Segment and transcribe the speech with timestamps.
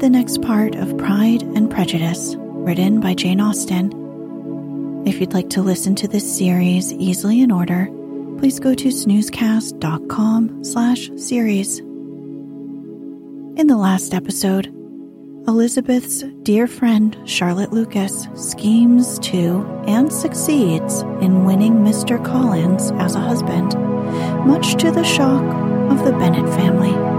[0.00, 3.92] The next part of Pride and Prejudice, written by Jane Austen.
[5.06, 7.84] If you'd like to listen to this series easily in order,
[8.38, 11.80] please go to snoozecast.com slash series.
[11.80, 14.68] In the last episode,
[15.46, 22.24] Elizabeth's dear friend Charlotte Lucas schemes to and succeeds in winning Mr.
[22.24, 23.74] Collins as a husband,
[24.46, 25.44] much to the shock
[25.92, 27.09] of the Bennet family.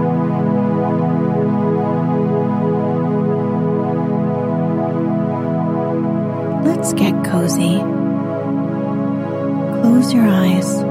[6.82, 7.78] Let's get cozy.
[9.78, 10.82] Close your eyes.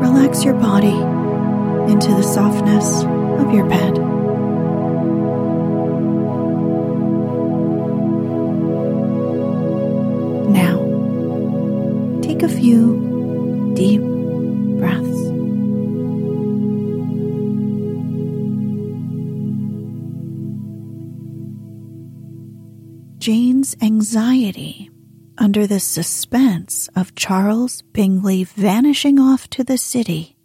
[0.00, 0.96] Relax your body
[1.92, 4.05] into the softness of your bed.
[24.06, 24.88] Anxiety
[25.36, 30.36] under the suspense of Charles Bingley vanishing off to the city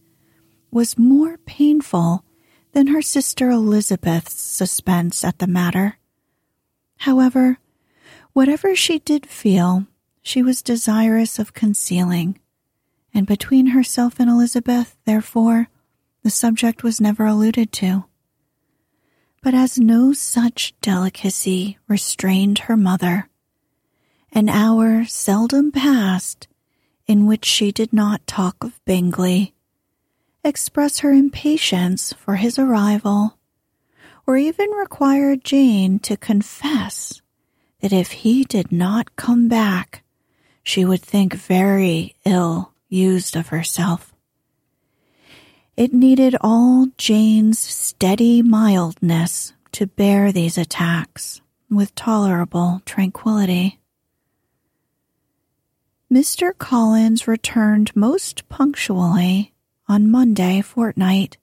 [0.72, 2.26] was more painful
[2.72, 6.00] than her sister Elizabeth's suspense at the matter.
[6.98, 7.60] However,
[8.34, 9.86] whatever she did feel,
[10.24, 12.40] she was desirous of concealing,
[13.14, 15.70] and between herself and Elizabeth, therefore,
[16.24, 18.06] the subject was never alluded to
[19.44, 23.28] but as no such delicacy restrained her mother,
[24.32, 26.48] an hour seldom passed
[27.06, 29.54] in which she did not talk of Bingley,
[30.44, 33.38] express her impatience for his arrival,
[34.26, 37.22] or even require Jane to confess
[37.82, 40.04] that if he did not come back,
[40.64, 44.14] she would think very ill used of herself.
[45.76, 53.81] It needed all Jane's steady mildness to bear these attacks with tolerable tranquillity.
[56.12, 56.52] Mr.
[56.58, 59.54] Collins returned most punctually
[59.88, 61.38] on Monday fortnight,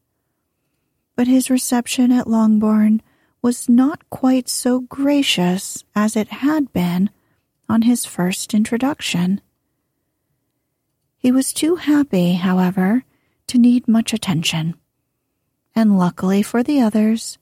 [1.17, 3.00] but his reception at Longbourn
[3.41, 7.09] was not quite so gracious as it had been
[7.67, 9.41] on his first introduction.
[11.17, 13.05] He was too happy, however,
[13.47, 14.75] to need much attention.
[15.75, 17.38] And luckily for the others,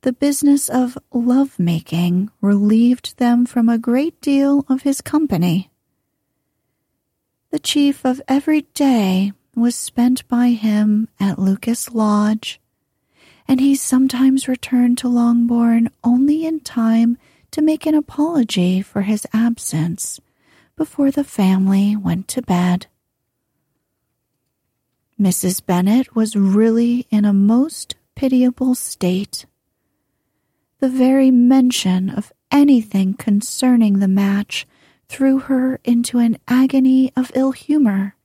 [0.00, 5.68] the business of love making relieved them from a great deal of his company.
[7.52, 12.58] The chief of every day was spent by him at Lucas Lodge,
[13.46, 17.18] and he sometimes returned to Longbourn only in time
[17.50, 20.18] to make an apology for his absence
[20.76, 22.86] before the family went to bed.
[25.20, 25.64] Mrs.
[25.64, 29.44] Bennet was really in a most pitiable state.
[30.80, 34.66] The very mention of anything concerning the match
[35.12, 38.16] threw her into an agony of ill humor,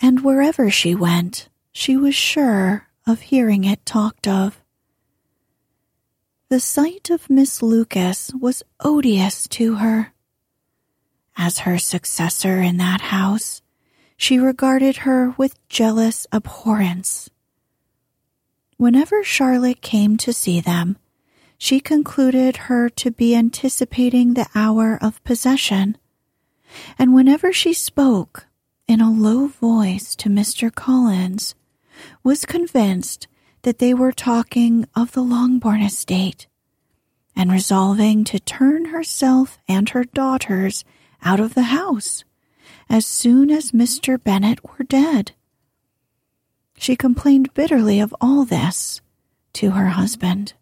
[0.00, 4.60] and wherever she went, she was sure of hearing it talked of.
[6.48, 10.12] The sight of Miss Lucas was odious to her.
[11.36, 13.62] As her successor in that house,
[14.16, 17.30] she regarded her with jealous abhorrence.
[18.76, 20.96] Whenever Charlotte came to see them,
[21.64, 25.96] she concluded her to be anticipating the hour of possession,
[26.98, 28.44] and whenever she spoke
[28.86, 30.70] in a low voice to Mr.
[30.70, 31.54] Collins,
[32.22, 33.28] was convinced
[33.62, 36.46] that they were talking of the Longbourn estate,
[37.34, 40.84] and resolving to turn herself and her daughters
[41.22, 42.24] out of the house
[42.90, 44.22] as soon as Mr.
[44.22, 45.32] Bennet were dead.
[46.76, 49.00] She complained bitterly of all this
[49.54, 50.52] to her husband.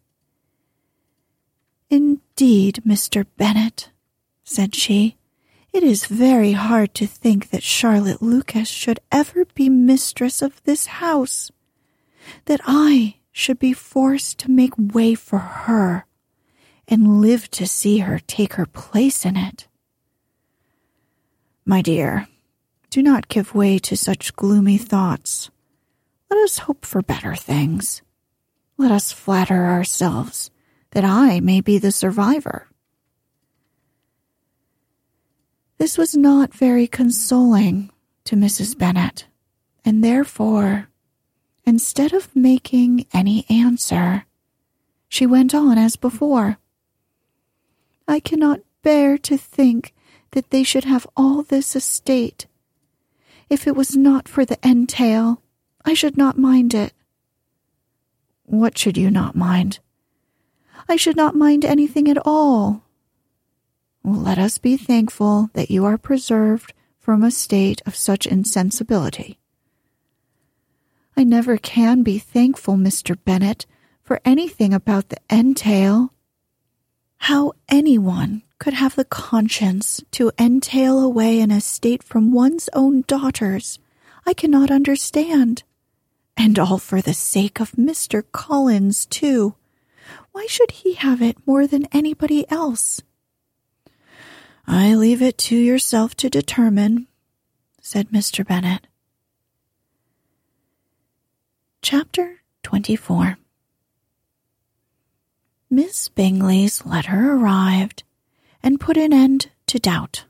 [1.93, 3.23] Indeed, Mr.
[3.37, 3.91] Bennet,
[4.43, 5.15] said she,
[5.71, 10.87] it is very hard to think that Charlotte Lucas should ever be mistress of this
[10.87, 11.51] house,
[12.45, 16.07] that I should be forced to make way for her
[16.87, 19.67] and live to see her take her place in it.
[21.63, 22.27] My dear,
[22.89, 25.51] do not give way to such gloomy thoughts.
[26.31, 28.01] Let us hope for better things.
[28.79, 30.49] Let us flatter ourselves
[30.93, 32.67] that I may be the survivor.
[35.79, 37.89] This was not very consoling
[38.25, 38.77] to Mrs.
[38.77, 39.25] Bennet,
[39.83, 40.89] and therefore,
[41.65, 44.25] instead of making any answer,
[45.09, 46.57] she went on as before.
[48.07, 49.95] I cannot bear to think
[50.31, 52.45] that they should have all this estate.
[53.49, 55.41] If it was not for the entail,
[55.83, 56.93] I should not mind it.
[58.43, 59.79] What should you not mind?
[60.87, 62.83] I should not mind anything at all.
[64.03, 69.39] Let us be thankful that you are preserved from a state of such insensibility.
[71.15, 73.17] I never can be thankful, Mr.
[73.23, 73.65] Bennet,
[74.03, 76.13] for anything about the entail.
[77.17, 83.79] How anyone could have the conscience to entail away an estate from one's own daughters,
[84.25, 85.63] I cannot understand.
[86.35, 88.23] And all for the sake of Mr.
[88.31, 89.55] Collins, too.
[90.33, 93.01] Why should he have it more than anybody else?
[94.65, 97.07] I leave it to yourself to determine,
[97.79, 98.45] said Mr.
[98.45, 98.87] Bennet.
[101.83, 103.37] Chapter 24
[105.69, 108.03] Miss Bingley's letter arrived
[108.63, 110.25] and put an end to doubt.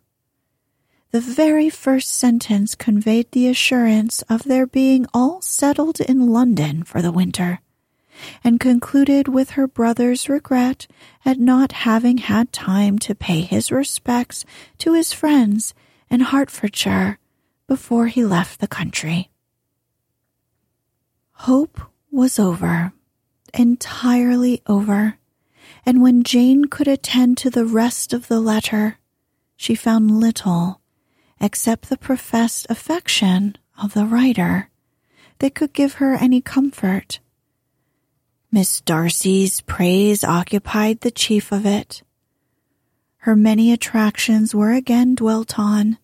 [1.11, 7.01] The very first sentence conveyed the assurance of their being all settled in London for
[7.01, 7.61] the winter
[8.43, 10.87] and concluded with her brother's regret
[11.25, 14.45] at not having had time to pay his respects
[14.77, 15.73] to his friends
[16.09, 17.19] in Hertfordshire
[17.67, 19.29] before he left the country.
[21.31, 21.81] Hope
[22.11, 22.93] was over,
[23.53, 25.17] entirely over,
[25.85, 28.97] and when Jane could attend to the rest of the letter,
[29.57, 30.81] she found little
[31.39, 34.69] except the professed affection of the writer
[35.39, 37.19] that could give her any comfort
[38.53, 42.03] Miss Darcy's praise occupied the chief of it.
[43.25, 45.97] Her many attractions were again dwelt on,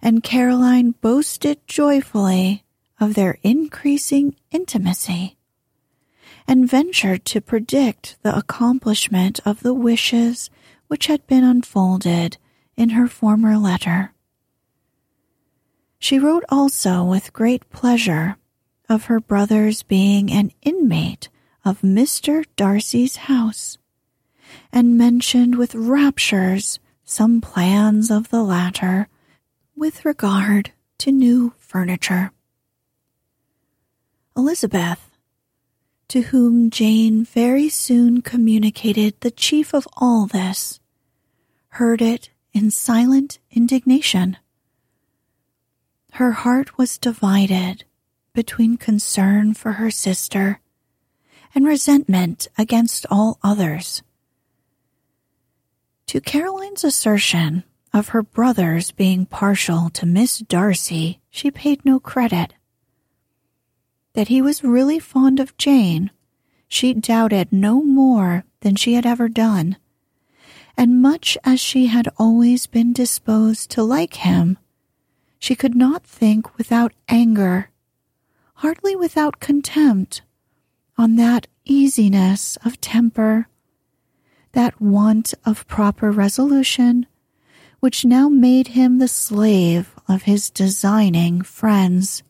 [0.00, 2.64] and Caroline boasted joyfully
[3.00, 5.36] of their increasing intimacy,
[6.46, 10.48] and ventured to predict the accomplishment of the wishes
[10.86, 12.38] which had been unfolded
[12.76, 14.12] in her former letter.
[15.98, 18.36] She wrote also with great pleasure
[18.88, 21.28] of her brother's being an inmate
[21.64, 22.44] of Mr.
[22.56, 23.78] Darcy's house,
[24.72, 29.08] and mentioned with raptures some plans of the latter
[29.76, 32.32] with regard to new furniture.
[34.36, 35.10] Elizabeth,
[36.08, 40.80] to whom Jane very soon communicated the chief of all this,
[41.74, 44.36] heard it in silent indignation.
[46.14, 47.84] Her heart was divided
[48.32, 50.60] between concern for her sister
[51.54, 54.02] and resentment against all others.
[56.06, 62.54] To Caroline's assertion of her brother's being partial to Miss Darcy, she paid no credit.
[64.14, 66.10] That he was really fond of Jane,
[66.68, 69.76] she doubted no more than she had ever done,
[70.76, 74.58] and much as she had always been disposed to like him,
[75.38, 77.70] she could not think without anger,
[78.54, 80.22] hardly without contempt,
[81.00, 83.48] on that easiness of temper,
[84.52, 87.06] that want of proper resolution,
[87.78, 92.22] which now made him the slave of his designing friends,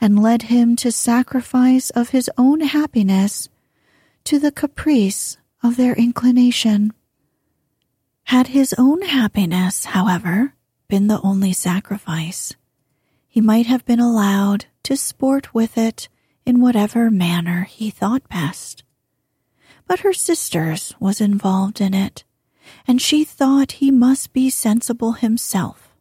[0.00, 3.48] and led him to sacrifice of his own happiness
[4.22, 6.92] to the caprice of their inclination.
[8.22, 10.54] Had his own happiness, however,
[10.86, 12.54] been the only sacrifice,
[13.26, 16.08] he might have been allowed to sport with it
[16.44, 18.82] in whatever manner he thought best.
[19.86, 22.24] But her sister's was involved in it,
[22.86, 25.94] and she thought he must be sensible himself.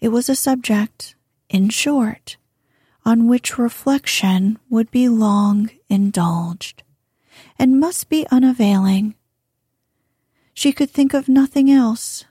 [0.00, 1.14] It was a subject,
[1.48, 2.36] in short,
[3.04, 6.82] on which reflection would be long indulged,
[7.58, 9.14] and must be unavailing.
[10.54, 12.24] She could think of nothing else,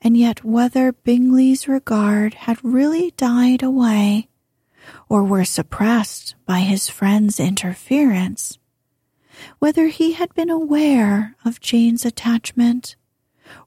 [0.00, 4.29] and yet whether Bingley's regard had really died away,
[5.08, 8.58] or were suppressed by his friend's interference,
[9.58, 12.96] whether he had been aware of Jane's attachment,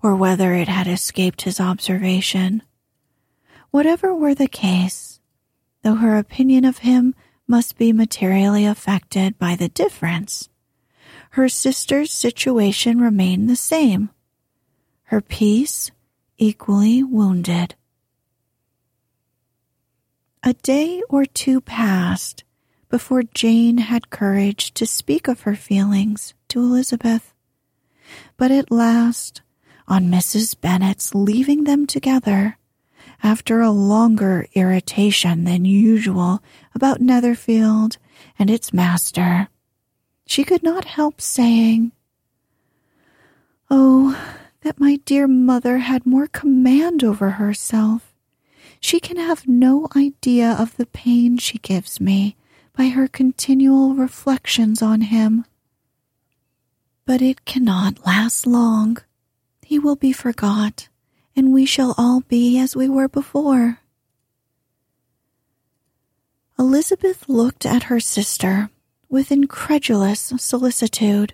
[0.01, 2.61] or whether it had escaped his observation.
[3.71, 5.19] Whatever were the case,
[5.81, 7.15] though her opinion of him
[7.47, 10.49] must be materially affected by the difference,
[11.31, 14.09] her sister's situation remained the same,
[15.05, 15.91] her peace
[16.37, 17.75] equally wounded.
[20.45, 22.43] A day or two passed
[22.89, 27.33] before Jane had courage to speak of her feelings to Elizabeth.
[28.35, 29.41] But at last,
[29.87, 30.59] on Mrs.
[30.59, 32.57] Bennet's leaving them together,
[33.23, 36.43] after a longer irritation than usual
[36.75, 37.97] about Netherfield
[38.37, 39.47] and its master,
[40.25, 41.93] she could not help saying,
[43.71, 44.21] Oh,
[44.59, 48.12] that my dear mother had more command over herself.
[48.83, 52.35] She can have no idea of the pain she gives me
[52.75, 55.45] by her continual reflections on him.
[57.05, 58.97] But it cannot last long.
[59.61, 60.89] He will be forgot,
[61.33, 63.79] and we shall all be as we were before.
[66.59, 68.69] Elizabeth looked at her sister
[69.07, 71.33] with incredulous solicitude,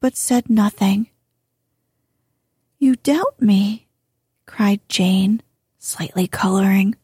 [0.00, 1.08] but said nothing.
[2.78, 3.88] You doubt me,
[4.46, 5.42] cried Jane,
[5.88, 6.94] slightly coloring.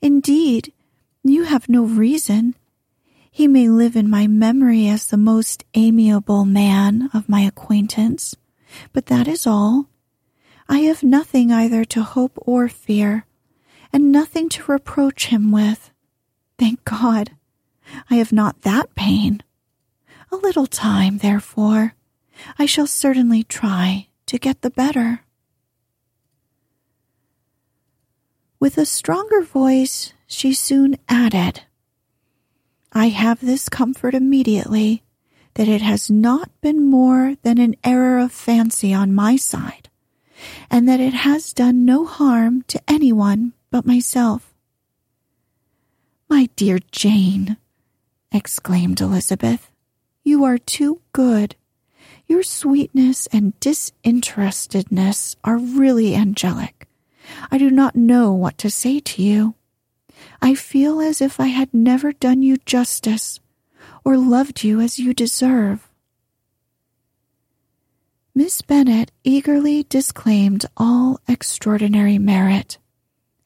[0.00, 0.72] Indeed,
[1.24, 2.54] you have no reason.
[3.30, 8.36] He may live in my memory as the most amiable man of my acquaintance,
[8.92, 9.86] but that is all.
[10.68, 13.26] I have nothing either to hope or fear,
[13.92, 15.90] and nothing to reproach him with.
[16.58, 17.32] Thank God,
[18.10, 19.42] I have not that pain.
[20.32, 21.94] A little time, therefore,
[22.58, 25.25] I shall certainly try to get the better.
[28.58, 31.62] With a stronger voice, she soon added,
[32.92, 35.02] I have this comfort immediately
[35.54, 39.90] that it has not been more than an error of fancy on my side,
[40.70, 44.54] and that it has done no harm to anyone but myself.
[46.28, 47.56] My dear Jane,
[48.32, 49.70] exclaimed Elizabeth,
[50.24, 51.56] you are too good.
[52.26, 56.75] Your sweetness and disinterestedness are really angelic.
[57.50, 59.54] I do not know what to say to you.
[60.40, 63.40] I feel as if I had never done you justice
[64.04, 65.88] or loved you as you deserve.
[68.34, 72.78] Miss Bennet eagerly disclaimed all extraordinary merit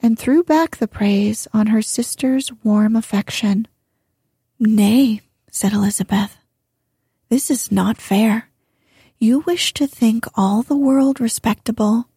[0.00, 3.68] and threw back the praise on her sister's warm affection.
[4.58, 5.20] Nay,
[5.50, 6.36] said Elizabeth,
[7.28, 8.50] this is not fair.
[9.18, 12.09] You wish to think all the world respectable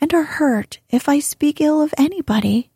[0.00, 2.70] and are hurt if I speak ill of anybody.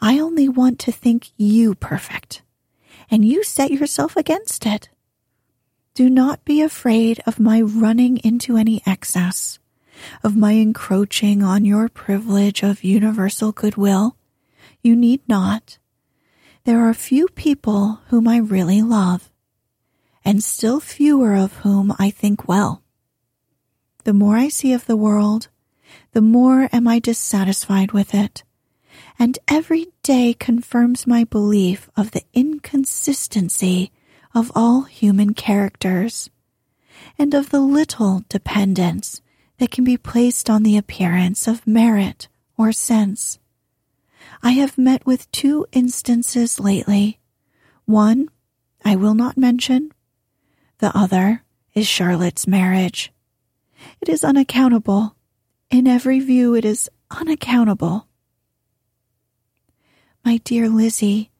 [0.00, 2.42] I only want to think you perfect,
[3.10, 4.88] and you set yourself against it.
[5.94, 9.58] Do not be afraid of my running into any excess,
[10.22, 14.16] of my encroaching on your privilege of universal goodwill.
[14.80, 15.78] You need not.
[16.64, 19.32] There are few people whom I really love,
[20.24, 22.82] and still fewer of whom I think well.
[24.04, 25.48] The more I see of the world,
[26.12, 28.42] the more am I dissatisfied with it.
[29.18, 33.92] And every day confirms my belief of the inconsistency
[34.34, 36.30] of all human characters,
[37.18, 39.20] and of the little dependence
[39.58, 43.38] that can be placed on the appearance of merit or sense.
[44.42, 47.18] I have met with two instances lately.
[47.86, 48.28] One
[48.84, 49.92] I will not mention.
[50.78, 53.12] The other is Charlotte's marriage
[54.00, 55.16] It is unaccountable.
[55.70, 58.08] In every view, it is unaccountable.
[60.24, 61.30] My dear Lizzie,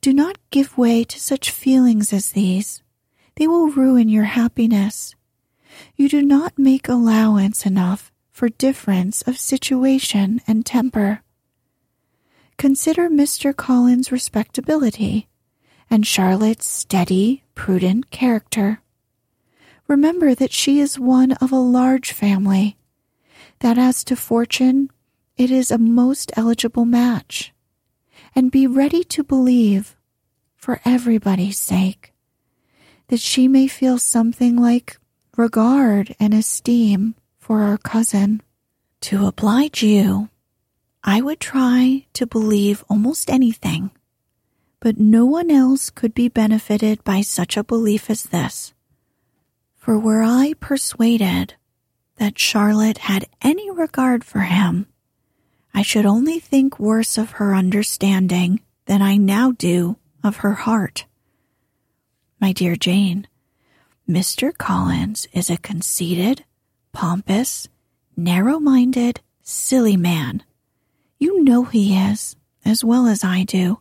[0.00, 2.82] do not give way to such feelings as these.
[3.34, 5.14] They will ruin your happiness.
[5.96, 11.22] You do not make allowance enough for difference of situation and temper.
[12.58, 13.54] Consider Mr.
[13.54, 15.28] Collins' respectability
[15.90, 18.80] and Charlotte's steady, prudent character.
[19.88, 22.76] Remember that she is one of a large family,
[23.60, 24.90] that as to fortune,
[25.36, 27.52] it is a most eligible match,
[28.34, 29.96] and be ready to believe,
[30.54, 32.12] for everybody's sake,
[33.08, 34.98] that she may feel something like
[35.36, 38.42] regard and esteem for our cousin.
[39.02, 40.30] To oblige you,
[41.04, 43.90] I would try to believe almost anything,
[44.80, 48.74] but no one else could be benefited by such a belief as this.
[49.76, 51.54] For were I persuaded
[52.16, 54.86] that Charlotte had any regard for him,
[55.74, 61.04] I should only think worse of her understanding than I now do of her heart.
[62.40, 63.26] My dear Jane,
[64.08, 64.56] Mr.
[64.56, 66.44] Collins is a conceited,
[66.92, 67.68] pompous,
[68.16, 70.42] narrow minded, silly man.
[71.18, 73.80] You know he is, as well as I do,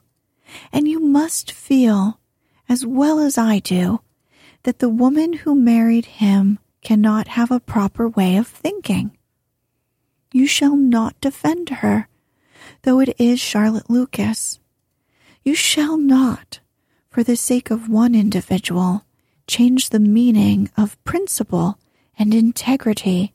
[0.73, 2.19] and you must feel,
[2.67, 4.01] as well as I do,
[4.63, 9.09] that the woman who married him cannot have a proper way of thinking.
[10.31, 12.07] You shall not defend her,
[12.83, 14.59] though it is Charlotte Lucas.
[15.43, 16.59] You shall not,
[17.09, 19.03] for the sake of one individual,
[19.47, 21.79] change the meaning of principle
[22.19, 23.33] and integrity,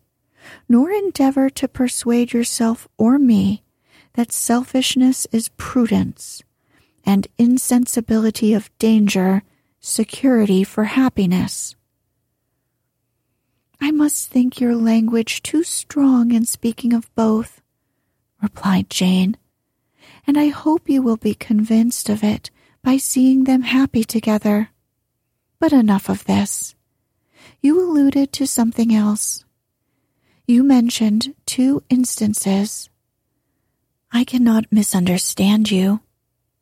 [0.69, 3.65] nor endeavor to persuade yourself or me
[4.13, 6.45] that selfishness is prudence
[7.05, 9.43] and insensibility of danger
[9.81, 11.75] security for happiness.
[13.81, 17.63] I must think your language too strong in speaking of both,
[18.43, 19.37] replied Jane,
[20.27, 22.51] and I hope you will be convinced of it
[22.83, 24.71] by seeing them happy together.
[25.59, 26.75] But enough of this.
[27.61, 29.45] You alluded to something else.
[30.47, 32.91] You mentioned two instances.
[34.13, 36.01] I cannot misunderstand you,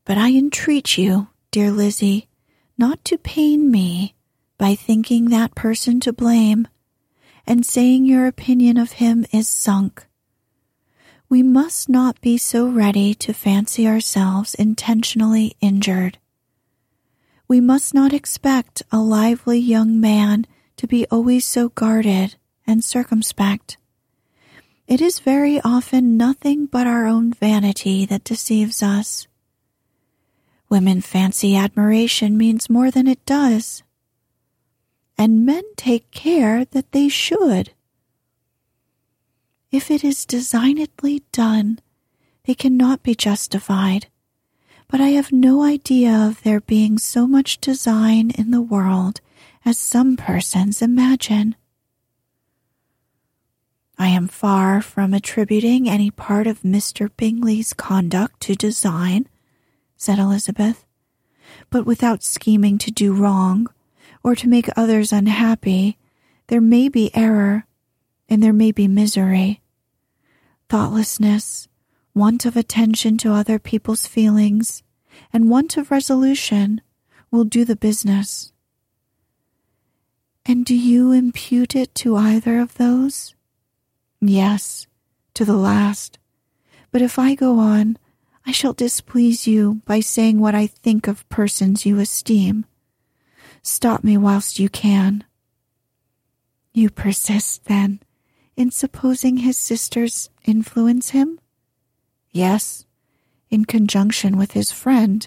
[0.04, 2.28] but I entreat you, dear Lizzie,
[2.76, 4.14] not to pain me
[4.56, 6.68] by thinking that person to blame
[7.48, 10.06] and saying your opinion of him is sunk.
[11.30, 16.18] We must not be so ready to fancy ourselves intentionally injured.
[17.48, 23.78] We must not expect a lively young man to be always so guarded and circumspect.
[24.86, 29.26] It is very often nothing but our own vanity that deceives us.
[30.68, 33.82] Women fancy admiration means more than it does.
[35.18, 37.72] And men take care that they should.
[39.72, 41.80] If it is designedly done,
[42.44, 44.06] they cannot be justified.
[44.86, 49.20] But I have no idea of there being so much design in the world
[49.64, 51.56] as some persons imagine.
[53.98, 57.10] I am far from attributing any part of Mr.
[57.16, 59.28] Bingley's conduct to design
[59.98, 60.86] said Elizabeth,
[61.70, 63.68] but without scheming to do wrong
[64.28, 65.96] or to make others unhappy,
[66.48, 67.66] there may be error
[68.28, 69.62] and there may be misery.
[70.68, 71.66] Thoughtlessness,
[72.12, 74.82] want of attention to other people's feelings,
[75.32, 76.82] and want of resolution
[77.30, 78.52] will do the business.
[80.44, 83.34] And do you impute it to either of those?
[84.20, 84.86] Yes,
[85.32, 86.18] to the last.
[86.90, 87.96] But if I go on,
[88.44, 92.66] I shall displease you by saying what I think of persons you esteem.
[93.62, 95.24] Stop me whilst you can.
[96.72, 98.00] You persist, then,
[98.56, 101.40] in supposing his sisters influence him?
[102.30, 102.86] Yes,
[103.50, 105.26] in conjunction with his friend.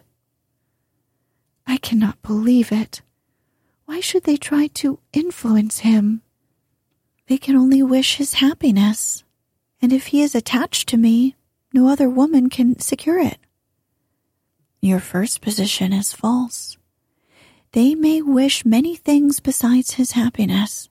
[1.68, 3.02] I cannot believe it.
[3.86, 6.22] Why should they try to influence him?
[7.28, 9.24] They can only wish his happiness,
[9.82, 11.36] and if he is attached to me,
[11.74, 13.38] no other woman can secure it.
[14.82, 16.78] Your first position is false.
[17.74, 20.90] They may wish many things besides his happiness.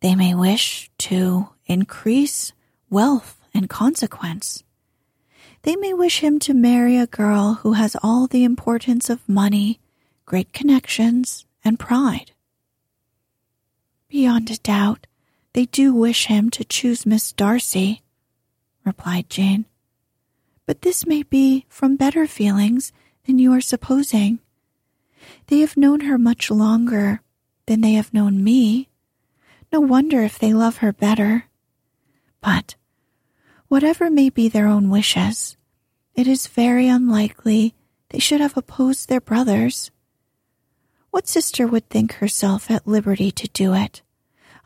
[0.00, 2.52] They may wish to increase
[2.90, 4.62] wealth and consequence.
[5.62, 9.80] They may wish him to marry a girl who has all the importance of money,
[10.26, 12.32] great connections, and pride.
[14.08, 15.06] Beyond a doubt,
[15.54, 18.02] they do wish him to choose Miss Darcy,
[18.84, 19.66] replied Jane
[20.66, 22.92] but this may be from better feelings
[23.26, 24.38] than you are supposing.
[25.52, 27.20] They have known her much longer
[27.66, 28.88] than they have known me.
[29.70, 31.44] No wonder if they love her better.
[32.40, 32.74] But
[33.68, 35.58] whatever may be their own wishes,
[36.14, 37.74] it is very unlikely
[38.08, 39.90] they should have opposed their brothers.
[41.10, 44.00] What sister would think herself at liberty to do it,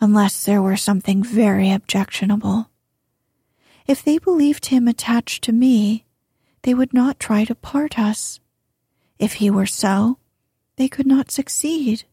[0.00, 2.70] unless there were something very objectionable?
[3.88, 6.04] If they believed him attached to me,
[6.62, 8.38] they would not try to part us.
[9.18, 10.18] If he were so,
[10.76, 12.04] they could not succeed.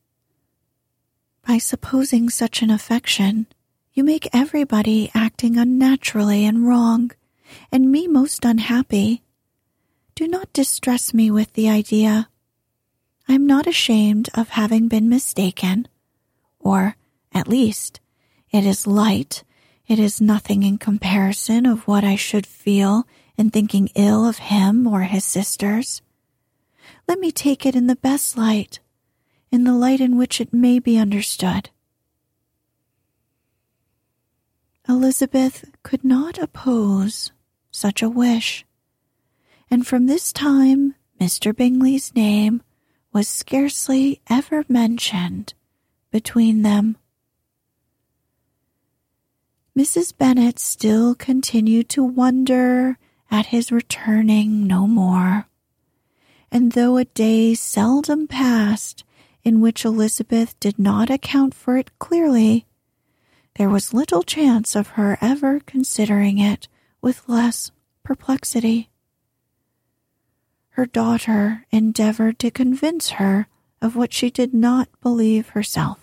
[1.48, 3.48] By supposing such an affection,
[3.94, 7.12] you make everybody acting unnaturally and wrong,
[7.72, 9.22] and me most unhappy.
[10.16, 12.30] Do not distress me with the idea.
[13.28, 15.88] I am not ashamed of having been mistaken,
[16.60, 16.96] or,
[17.34, 18.00] at least,
[18.52, 19.44] it is light,
[19.88, 23.06] it is nothing in comparison of what I should feel
[23.38, 26.02] in thinking ill of him or his sisters.
[27.08, 28.80] Let me take it in the best light,
[29.52, 31.70] in the light in which it may be understood.
[34.88, 37.32] Elizabeth could not oppose
[37.72, 38.66] such a wish,
[39.72, 41.56] and from this time Mr.
[41.56, 42.62] Bingley's name
[43.14, 45.54] was scarcely ever mentioned
[46.12, 46.98] between them.
[49.78, 50.16] Mrs.
[50.16, 52.98] Bennet still continued to wonder
[53.32, 55.48] at his returning no more,
[56.54, 59.04] and though a day seldom passed
[59.44, 62.68] in which Elizabeth did not account for it clearly,
[63.56, 66.68] there was little chance of her ever considering it
[67.02, 67.72] with less
[68.04, 68.90] perplexity.
[70.70, 73.48] Her daughter endeavored to convince her
[73.82, 76.00] of what she did not believe herself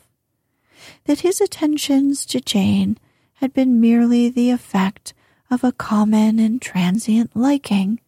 [1.05, 2.99] that his attentions to Jane
[3.35, 5.15] had been merely the effect
[5.51, 8.01] of a common and transient liking,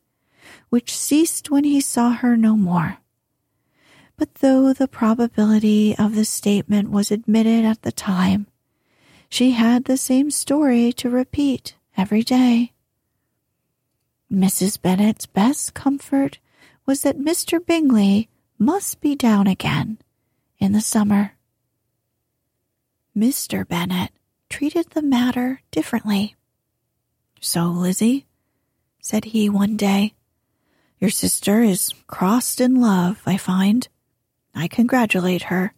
[0.73, 2.97] which ceased when he saw her no more.
[4.17, 8.47] But though the probability of the statement was admitted at the time,
[9.29, 12.73] she had the same story to repeat every day.
[14.33, 14.81] Mrs.
[14.81, 16.39] Bennet's best comfort
[16.87, 17.61] was that Mr.
[17.63, 19.99] Bingley must be down again
[20.59, 21.35] in the summer.
[23.15, 23.69] Mr.
[23.69, 24.11] Bennet
[24.49, 26.35] treated the matter differently.
[27.43, 28.25] So, Lizzie,
[29.03, 30.15] said he one day,
[31.03, 33.89] your sister is crossed in love, I find.
[34.55, 35.75] I congratulate her.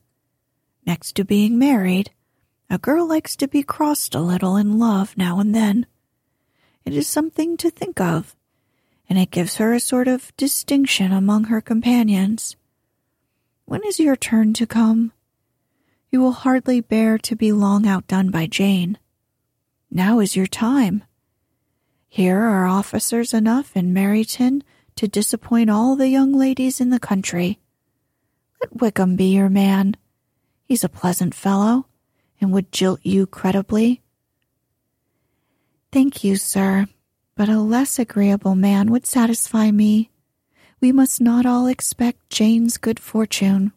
[0.87, 2.11] Next to being married,
[2.69, 5.87] a girl likes to be crossed a little in love now and then.
[6.85, 8.37] It is something to think of,
[9.09, 12.57] and it gives her a sort of distinction among her companions.
[13.65, 15.13] When is your turn to come?
[16.11, 18.99] You will hardly bear to be long outdone by Jane.
[19.91, 21.03] Now is your time.
[22.11, 24.61] Here are officers enough in Meryton
[24.97, 27.59] to disappoint all the young ladies in the country.
[28.61, 29.97] Let Wickham be your man.
[30.65, 31.87] He's a pleasant fellow
[32.41, 34.03] and would jilt you creditably.
[35.93, 36.87] Thank you, sir,
[37.37, 40.11] but a less agreeable man would satisfy me.
[40.81, 43.73] We must not all expect Jane's good fortune.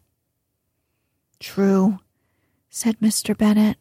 [1.40, 2.00] True,
[2.68, 3.36] said Mr.
[3.36, 3.76] Bennet,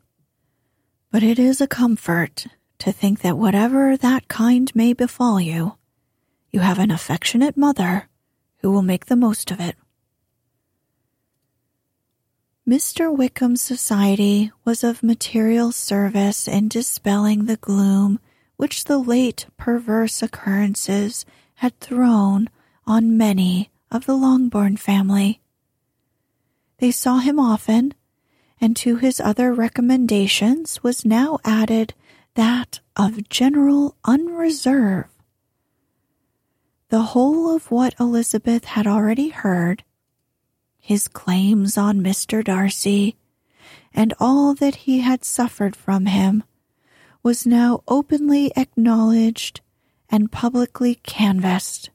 [1.11, 2.45] but it is a comfort
[2.79, 5.77] to think that whatever that kind may befall you,
[6.51, 8.07] you have an affectionate mother
[8.57, 9.75] who will make the most of it.
[12.67, 13.15] Mr.
[13.15, 18.19] Wickham's society was of material service in dispelling the gloom
[18.57, 22.49] which the late perverse occurrences had thrown
[22.85, 25.39] on many of the Longbourn family.
[26.79, 27.93] They saw him often,
[28.59, 31.93] and to his other recommendations was now added
[32.35, 35.05] that of general unreserve.
[36.89, 39.83] The whole of what Elizabeth had already heard
[40.79, 42.41] his claims on Mr.
[42.41, 43.17] Darcy,
[43.93, 46.45] and all that he had suffered from him,
[47.23, 49.59] was now openly acknowledged
[50.09, 51.89] and publicly canvassed,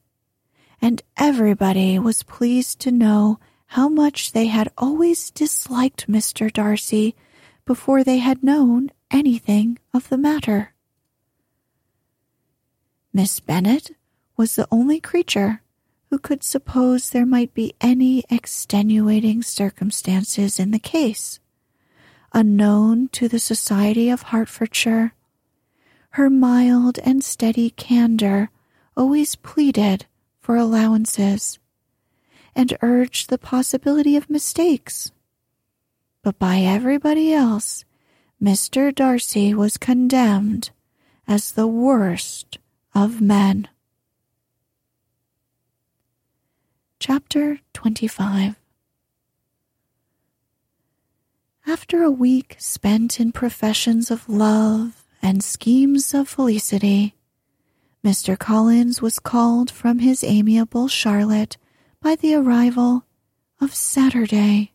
[0.79, 6.53] and everybody was pleased to know how much they had always disliked Mr.
[6.53, 7.15] Darcy
[7.65, 10.75] before they had known anything of the matter.
[13.11, 13.89] Miss Bennet
[14.35, 15.61] was the only creature
[16.09, 21.39] who could suppose there might be any extenuating circumstances in the case.
[22.33, 25.13] Unknown to the Society of Hertfordshire,
[26.11, 28.49] her mild and steady candor
[28.95, 30.05] always pleaded
[30.39, 31.57] for allowances
[32.55, 35.11] and urged the possibility of mistakes.
[36.21, 37.85] But by everybody else,
[38.41, 38.93] Mr.
[38.93, 40.69] Darcy was condemned
[41.27, 42.59] as the worst
[42.93, 43.67] of men.
[47.05, 48.55] Chapter 25
[51.67, 57.15] After a week spent in professions of love and schemes of felicity,
[58.05, 58.39] Mr.
[58.39, 61.57] Collins was called from his amiable Charlotte
[61.99, 63.03] by the arrival
[63.59, 64.71] of Saturday.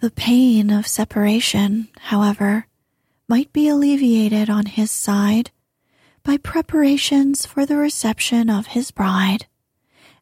[0.00, 2.66] The pain of separation, however,
[3.28, 5.52] might be alleviated on his side
[6.24, 9.46] by preparations for the reception of his bride,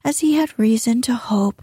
[0.04, 1.62] as he had reason to hope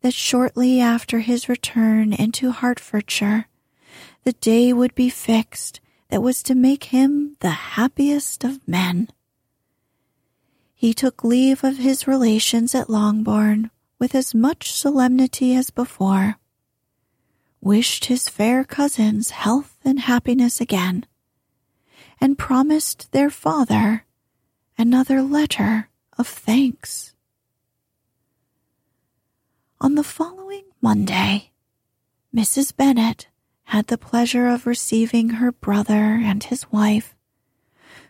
[0.00, 3.48] that shortly after his return into Hertfordshire,
[4.24, 9.08] the day would be fixed that was to make him the happiest of men.
[10.74, 16.36] He took leave of his relations at Longbourn with as much solemnity as before,
[17.60, 21.06] wished his fair cousins health and happiness again,
[22.20, 24.04] and promised their father
[24.76, 27.13] another letter of thanks.
[29.84, 31.50] On the following Monday,
[32.34, 32.74] Mrs.
[32.74, 33.28] Bennet
[33.64, 37.14] had the pleasure of receiving her brother and his wife,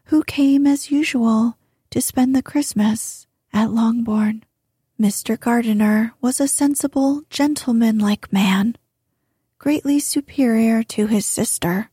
[0.05, 1.59] who came as usual
[1.91, 4.45] to spend the Christmas at Longbourn.
[5.01, 5.37] Mr.
[5.37, 8.77] Gardiner was a sensible, gentlemanlike man,
[9.59, 11.91] greatly superior to his sister,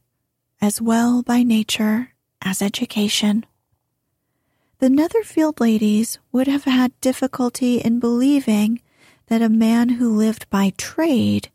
[0.62, 3.48] as well by nature as education.
[4.78, 8.80] The Netherfield ladies would have had difficulty in believing
[9.32, 11.50] that a man who lived by trade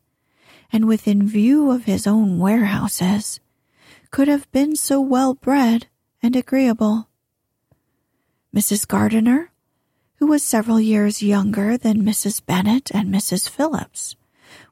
[0.72, 3.38] and within view of his own warehouses
[4.10, 5.86] could have been so well bred
[6.22, 7.06] and agreeable.
[8.54, 8.88] Mrs.
[8.88, 9.50] Gardiner,
[10.14, 12.40] who was several years younger than Mrs.
[12.46, 13.46] Bennet and Mrs.
[13.46, 14.16] Phillips,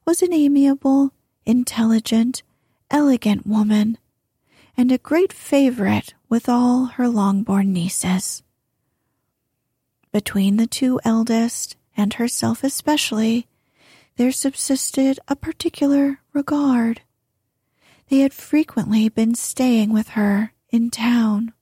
[0.03, 1.13] was an amiable,
[1.45, 2.41] intelligent,
[2.89, 3.99] elegant woman,
[4.75, 8.41] and a great favorite with all her Longbourn nieces.
[10.11, 13.47] Between the two eldest, and herself especially,
[14.17, 17.01] there subsisted a particular regard.
[18.09, 21.53] They had frequently been staying with her in town.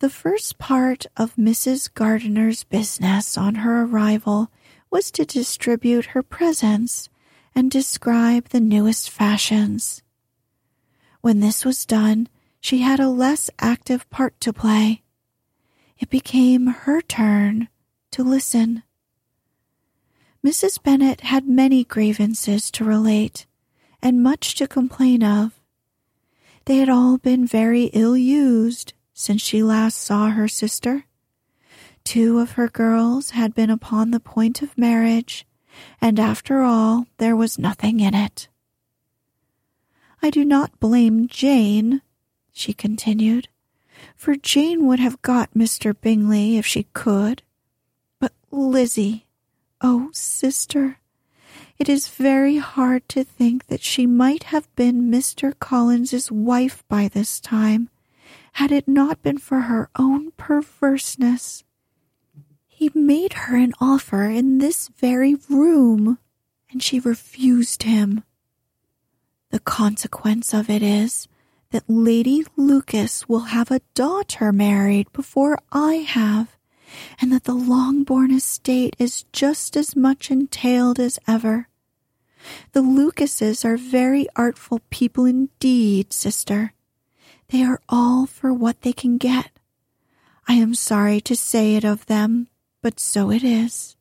[0.00, 1.92] The first part of Mrs.
[1.92, 4.50] Gardiner's business on her arrival
[4.90, 7.08] was to distribute her presents
[7.54, 10.02] and describe the newest fashions.
[11.20, 12.28] When this was done,
[12.60, 15.02] she had a less active part to play.
[15.98, 17.68] It became her turn
[18.12, 18.82] to listen.
[20.44, 20.82] Mrs.
[20.82, 23.46] Bennet had many grievances to relate
[24.00, 25.60] and much to complain of.
[26.66, 31.06] They had all been very ill used since she last saw her sister.
[32.04, 35.44] Two of her girls had been upon the point of marriage,
[36.00, 38.48] and after all, there was nothing in it.
[40.22, 42.02] I do not blame Jane,
[42.52, 43.48] she continued,
[44.18, 45.94] for Jane would have got Mr.
[45.98, 47.42] Bingley if she could.
[48.18, 49.26] But Lizzie,
[49.80, 50.98] oh, sister,
[51.78, 55.56] it is very hard to think that she might have been Mr.
[55.60, 57.90] Collins's wife by this time
[58.54, 61.62] had it not been for her own perverseness.
[62.66, 66.18] He made her an offer in this very room,
[66.70, 68.24] and she refused him.
[69.50, 71.28] The consequence of it is
[71.70, 76.56] that Lady Lucas will have a daughter married before I have,
[77.20, 81.68] and that the Longbourn estate is just as much entailed as ever.
[82.72, 86.72] The Lucases are very artful people indeed, sister,
[87.48, 89.50] they are all for what they can get.
[90.46, 92.48] I am sorry to say it of them,
[92.82, 93.96] but so it is.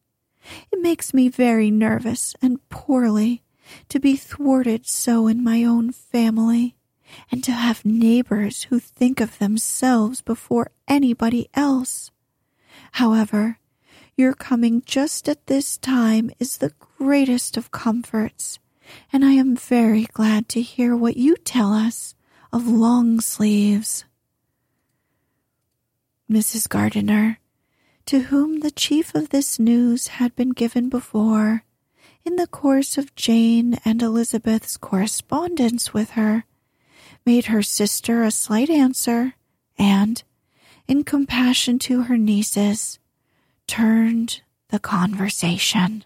[0.72, 3.44] It makes me very nervous and poorly
[3.90, 6.77] to be thwarted so in my own family,
[7.32, 12.12] and to have neighbors who think of themselves before anybody else.
[12.94, 13.60] However,
[14.16, 18.60] your coming just at this time is the greatest of comforts,
[19.14, 22.16] and I am very glad to hear what you tell us
[22.52, 24.06] of long sleeves.
[26.30, 26.68] Mrs.
[26.68, 27.40] Gardiner,
[28.08, 31.64] to whom the chief of this news had been given before,
[32.26, 36.46] in the course of Jane and Elizabeth's correspondence with her,
[37.28, 39.34] made her sister a slight answer,
[39.78, 40.24] and,
[40.88, 43.00] in compassion to her nieces,
[43.68, 46.06] turned the conversation.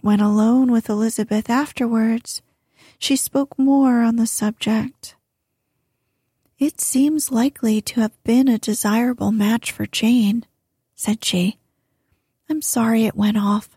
[0.00, 2.40] When alone with Elizabeth afterwards,
[3.00, 5.16] she spoke more on the subject.
[6.60, 10.46] It seems likely to have been a desirable match for Jane,
[10.94, 11.58] said she.
[12.48, 13.76] I'm sorry it went off,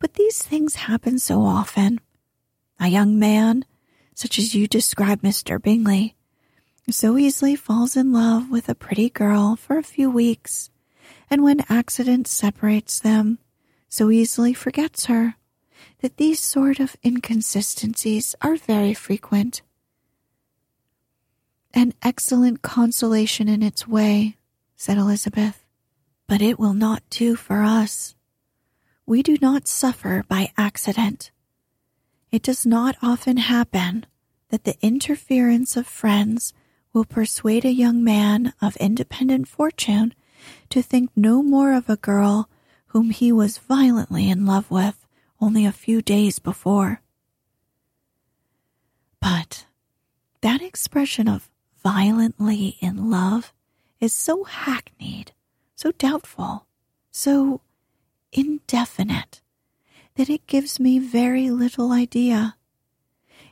[0.00, 2.00] but these things happen so often.
[2.80, 3.64] A young man,
[4.14, 5.60] such as you describe Mr.
[5.60, 6.14] Bingley,
[6.90, 10.70] so easily falls in love with a pretty girl for a few weeks,
[11.30, 13.38] and when accident separates them,
[13.88, 15.36] so easily forgets her
[16.00, 19.62] that these sort of inconsistencies are very frequent.
[21.72, 24.36] An excellent consolation in its way,
[24.76, 25.64] said Elizabeth,
[26.26, 28.14] but it will not do for us.
[29.06, 31.30] We do not suffer by accident.
[32.34, 34.06] It does not often happen
[34.48, 36.52] that the interference of friends
[36.92, 40.14] will persuade a young man of independent fortune
[40.70, 42.50] to think no more of a girl
[42.86, 45.06] whom he was violently in love with
[45.40, 47.02] only a few days before.
[49.20, 49.66] But
[50.40, 51.48] that expression of
[51.84, 53.52] violently in love
[54.00, 55.30] is so hackneyed,
[55.76, 56.66] so doubtful,
[57.12, 57.60] so
[58.32, 59.40] indefinite
[60.16, 62.56] that it gives me very little idea.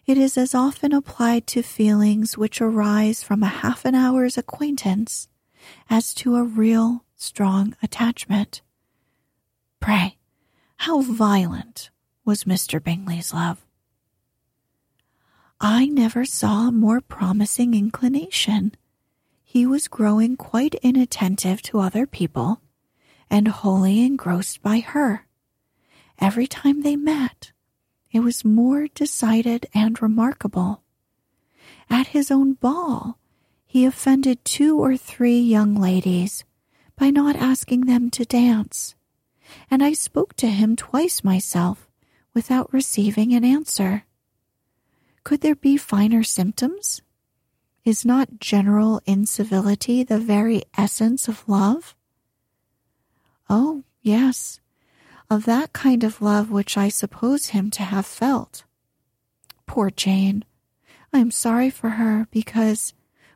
[0.07, 5.29] It is as often applied to feelings which arise from a half an hour's acquaintance
[5.89, 8.63] as to a real strong attachment.
[9.81, 10.19] Pray,
[10.79, 11.91] how violent
[12.25, 12.83] was Mr.
[12.83, 13.65] Bingley's love?
[15.61, 18.75] I never saw a more promising inclination.
[19.45, 22.61] He was growing quite inattentive to other people
[23.31, 25.27] and wholly engrossed by her.
[26.23, 27.51] Every time they met,
[28.13, 30.85] it was more decided and remarkable.
[31.91, 33.19] At his own ball,
[33.67, 36.45] he offended two or three young ladies
[36.97, 38.95] by not asking them to dance,
[39.69, 41.91] and I spoke to him twice myself
[42.35, 44.05] without receiving an answer.
[45.25, 47.03] Could there be finer symptoms?
[47.85, 51.97] Is not general incivility the very essence of love?
[53.51, 54.61] Oh, yes,
[55.33, 58.65] of that kind of love which I suppose him to have felt.
[59.67, 60.45] Poor Jane!
[61.11, 62.93] I am sorry for her because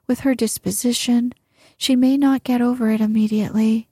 [0.06, 1.32] with her disposition,
[1.78, 3.88] she may not get over it immediately.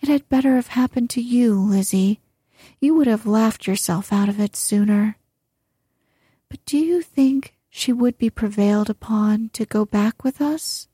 [0.00, 2.20] It had better have happened to you, Lizzie.
[2.80, 5.16] You would have laughed yourself out of it sooner.
[6.48, 10.86] But do you think she would be prevailed upon to go back with us?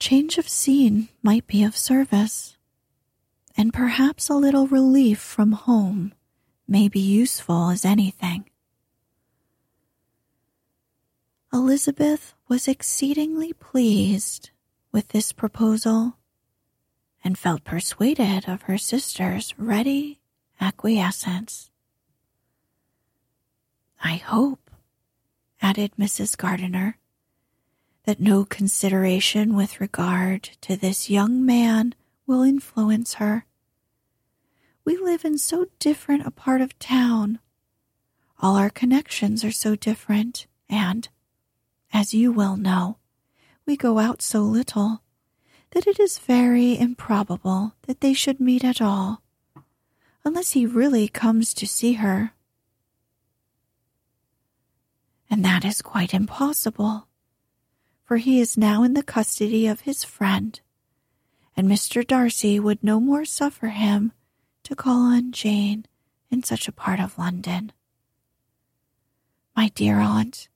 [0.00, 2.53] Change of scene might be of service,
[3.56, 6.12] and perhaps a little relief from home
[6.66, 8.48] may be useful as anything.
[11.52, 14.50] Elizabeth was exceedingly pleased
[14.90, 16.16] with this proposal
[17.22, 20.18] and felt persuaded of her sister's ready
[20.60, 21.70] acquiescence.
[24.02, 24.70] I hope,
[25.62, 26.36] added Mrs.
[26.36, 26.98] Gardiner,
[28.04, 31.94] that no consideration with regard to this young man
[32.26, 33.46] will influence her.
[34.84, 37.38] We live in so different a part of town.
[38.40, 41.08] All our connections are so different, and
[41.92, 42.98] as you well know,
[43.66, 45.02] we go out so little
[45.70, 49.22] that it is very improbable that they should meet at all,
[50.24, 52.32] unless he really comes to see her.
[55.30, 57.08] And that is quite impossible,
[58.04, 60.60] for he is now in the custody of his friend,
[61.56, 62.06] and Mr.
[62.06, 64.12] Darcy would no more suffer him
[64.64, 65.86] to call on Jane
[66.30, 67.72] in such a part of London.
[69.56, 70.48] My dear aunt,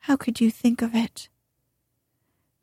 [0.00, 1.28] how could you think of it?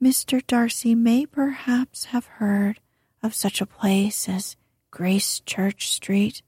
[0.02, 0.46] Mr.
[0.46, 2.80] Darcy may perhaps have heard
[3.22, 4.56] of such a place as
[4.92, 6.42] Gracechurch Street,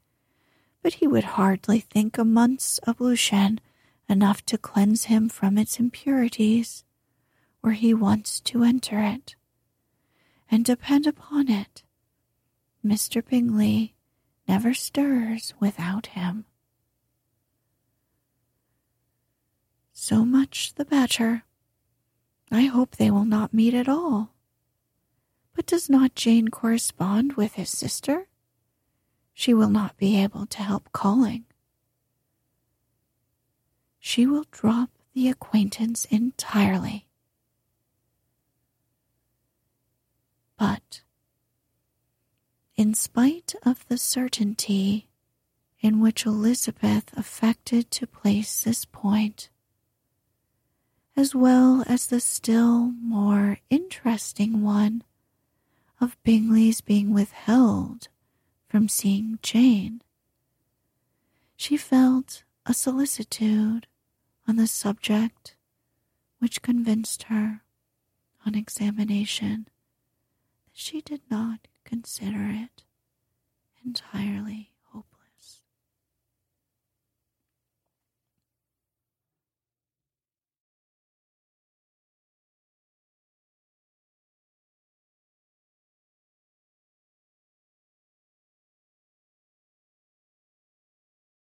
[0.81, 3.59] but he would hardly think a month's ablution
[4.09, 6.83] enough to cleanse him from its impurities
[7.61, 9.35] were he once to enter it.
[10.53, 11.83] And depend upon it,
[12.85, 13.25] Mr.
[13.25, 13.95] Bingley
[14.49, 16.43] never stirs without him.
[19.93, 21.45] So much the better.
[22.51, 24.33] I hope they will not meet at all.
[25.55, 28.27] But does not Jane correspond with his sister?
[29.33, 31.45] She will not be able to help calling.
[33.99, 37.07] She will drop the acquaintance entirely.
[40.61, 41.01] But,
[42.75, 45.09] in spite of the certainty
[45.79, 49.49] in which Elizabeth affected to place this point,
[51.17, 55.03] as well as the still more interesting one
[55.99, 58.09] of Bingley's being withheld
[58.67, 60.03] from seeing Jane.
[61.57, 63.87] She felt a solicitude
[64.47, 65.55] on the subject
[66.37, 67.63] which convinced her
[68.45, 69.67] on examination
[70.73, 72.83] she did not consider it
[73.85, 74.70] entirely